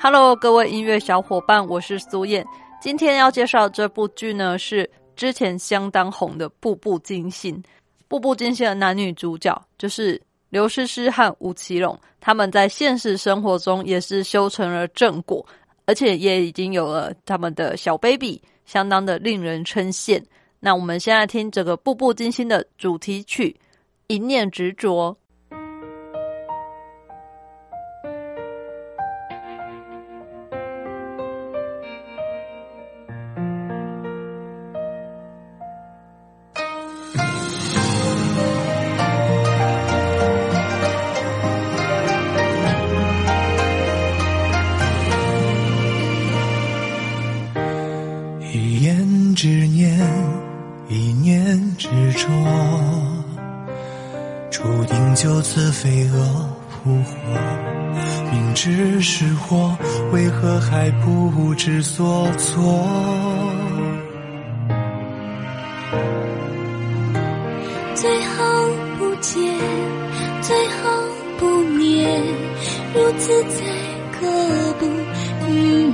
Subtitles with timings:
[0.00, 2.46] Hello，各位音乐小伙伴，我是苏燕。
[2.80, 7.54] 今天要介绍这部剧呢，是之前相当红的《步步惊心》。
[8.06, 10.20] 《步步惊心》的男女主角就是
[10.50, 15.44] 刘诗诗和吴奇隆，他们在现实生活中也是修成了正果，
[15.86, 20.22] 而且也已经有了他们的小 baby，相当的令人称羡。
[20.60, 23.56] 那我们现在听这个《步步惊心》的主题曲
[24.08, 25.12] 《一念执着》。
[55.54, 56.18] 似飞蛾
[56.82, 57.14] 扑火，
[58.32, 59.78] 明知是祸，
[60.12, 62.84] 为何还不知所措？
[67.94, 68.42] 最好
[68.98, 69.54] 不见，
[70.42, 70.90] 最好
[71.38, 72.20] 不念，
[72.92, 73.64] 如此才
[74.10, 74.26] 可
[74.80, 74.86] 不
[75.52, 75.52] 与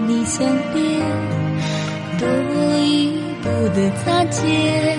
[0.08, 1.02] 你相恋，
[2.18, 2.26] 多
[2.78, 4.98] 一步的擦肩，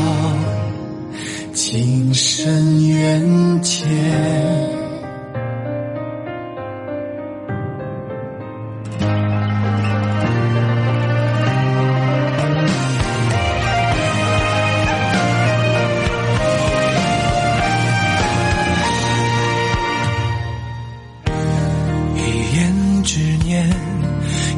[1.71, 3.87] 情深缘浅，
[22.17, 23.65] 一言之念，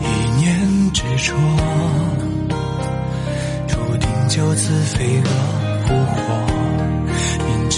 [0.01, 1.35] 一念执着，
[3.67, 5.29] 注定就此飞蛾
[5.85, 6.52] 扑火。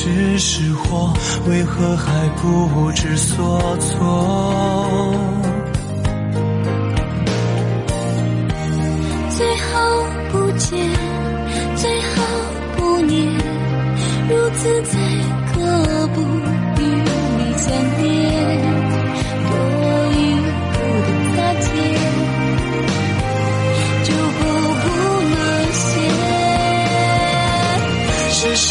[0.05, 0.61] 只是
[0.91, 1.11] 我，
[1.49, 5.11] 为何还不知所措，
[9.35, 9.73] 最后
[10.31, 10.77] 不见，
[11.75, 12.21] 最后
[12.77, 13.33] 不念，
[14.29, 14.99] 如此才
[15.51, 16.83] 可不与
[17.39, 17.67] 你相
[18.03, 18.24] 恋。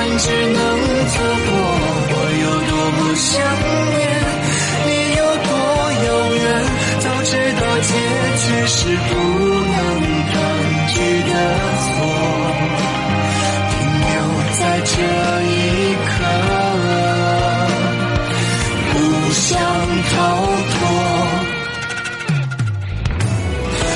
[0.00, 0.58] 们只能
[1.08, 1.14] 错
[1.46, 1.52] 过。
[2.12, 3.28] 我有多么想
[3.92, 4.02] 念，
[4.86, 4.88] 你
[5.18, 5.52] 有多
[6.06, 6.42] 遥远。
[7.00, 7.30] 早知
[7.60, 7.92] 道结
[8.40, 9.10] 局是不
[9.76, 9.78] 能
[10.30, 10.34] 抗
[10.88, 10.94] 拒
[11.28, 11.32] 的
[11.84, 11.92] 错，
[13.70, 13.72] 停
[14.08, 14.12] 留
[14.58, 14.92] 在这
[15.44, 15.52] 一
[16.08, 16.12] 刻，
[18.92, 18.94] 不
[19.32, 19.48] 想
[20.10, 20.12] 逃
[20.72, 20.74] 脱。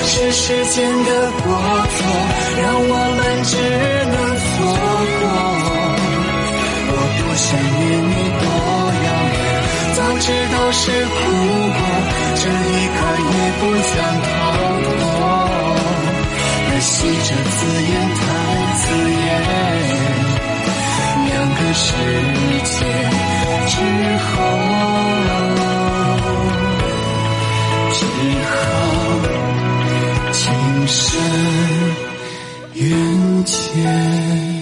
[0.06, 1.10] 是时间的
[1.42, 1.46] 过
[10.26, 11.80] 知道是苦果
[12.34, 12.98] 这一刻
[13.30, 13.92] 也不想
[14.24, 14.32] 逃
[14.88, 15.04] 脱
[16.66, 18.22] 可惜这字眼太
[18.80, 18.82] 刺
[19.20, 19.28] 眼
[21.26, 21.86] 两个世
[22.64, 22.78] 界
[23.66, 23.76] 之
[24.24, 24.32] 后
[27.92, 27.98] 只
[28.48, 28.48] 好
[30.32, 30.40] 情
[30.86, 30.98] 深
[32.72, 32.82] 缘
[33.44, 34.53] 浅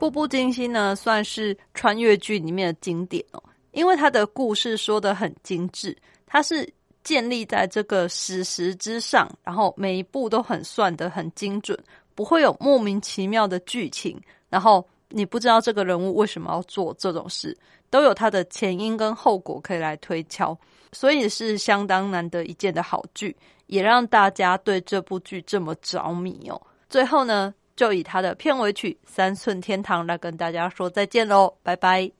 [0.00, 3.42] 步步惊心》呢，算是穿越剧里面的经典哦，
[3.72, 5.94] 因为它的故事说的很精致，
[6.26, 6.66] 它是
[7.04, 11.78] 建立在这个史实之上，然后每一步都很算得很精准，
[12.14, 14.18] 不会有莫名其妙的剧情，
[14.48, 17.54] 然后你不知道这个人物为什么要做这种事，
[17.90, 20.58] 都有它的前因跟后果可以来推敲，
[20.92, 23.36] 所以是相当难得一见的好剧，
[23.66, 26.60] 也让大家对这部剧这么着迷哦。
[26.88, 32.19] 最后呢，就以他的片尾曲《三寸天堂》来跟大家说再见喽，拜拜。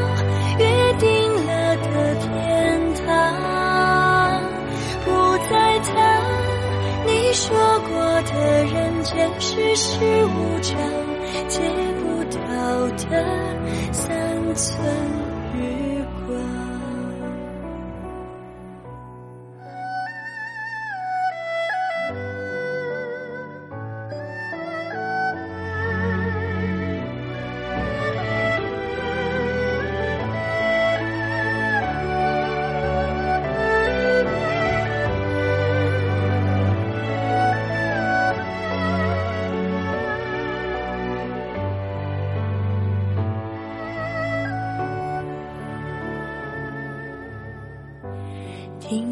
[9.21, 10.75] 人世事无常，
[11.47, 11.59] 借
[12.01, 13.11] 不到的
[13.91, 14.73] 三寸
[15.53, 15.59] 日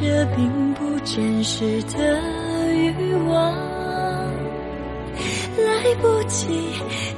[0.00, 2.20] 这并不真实的
[2.72, 3.54] 欲望，
[5.56, 6.48] 来不及，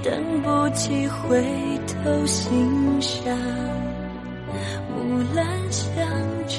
[0.02, 1.42] 等不及回
[1.86, 3.34] 头欣赏，
[4.94, 6.06] 木兰香
[6.46, 6.58] 遮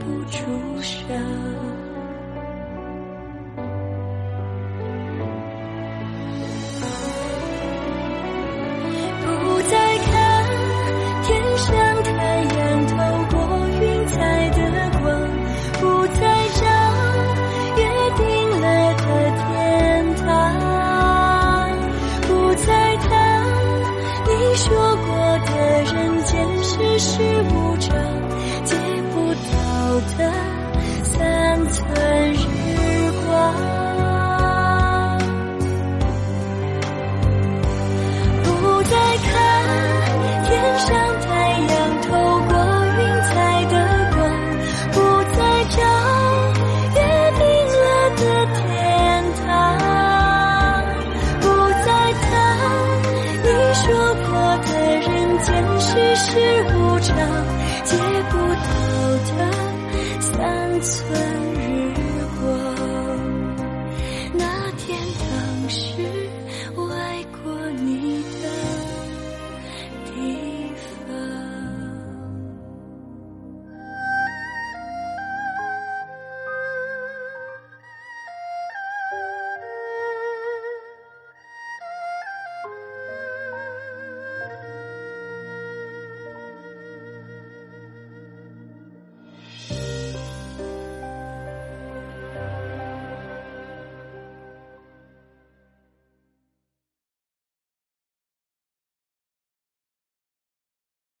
[0.00, 0.38] 不住
[0.80, 1.55] 伤。